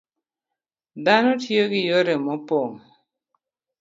[1.03, 2.71] Dhano tiyo gi yore mopog